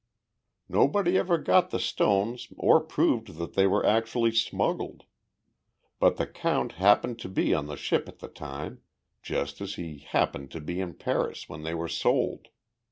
[0.67, 5.03] Nobody ever got the stones or proved that they were actually smuggled
[5.99, 8.81] but the count happened to be on the ship at the time,
[9.21, 12.47] just as he 'happened' to be in Paris when they were sold.